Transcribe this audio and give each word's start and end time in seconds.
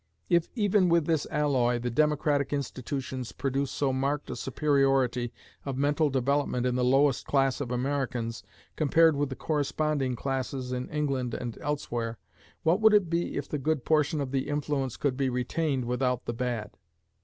If, 0.29 0.49
even 0.55 0.89
with 0.89 1.05
this 1.05 1.27
alloy, 1.29 1.77
democratic 1.77 2.51
institutions 2.51 3.31
produce 3.33 3.69
so 3.69 3.93
marked 3.93 4.31
a 4.31 4.35
superiority 4.35 5.31
of 5.63 5.77
mental 5.77 6.09
development 6.09 6.65
in 6.65 6.73
the 6.73 6.83
lowest 6.83 7.27
class 7.27 7.61
of 7.61 7.69
Americans, 7.69 8.41
compared 8.75 9.15
with 9.15 9.29
the 9.29 9.35
corresponding 9.35 10.15
classes 10.15 10.71
in 10.71 10.89
England 10.89 11.35
and 11.35 11.55
elsewhere, 11.59 12.17
what 12.63 12.81
would 12.81 12.95
it 12.95 13.11
be 13.11 13.37
if 13.37 13.47
the 13.47 13.59
good 13.59 13.85
portion 13.85 14.19
of 14.19 14.31
the 14.31 14.47
influence 14.49 14.97
could 14.97 15.15
be 15.17 15.29
retained 15.29 15.85
without 15.85 16.25
the 16.25 16.33
bad? 16.33 16.71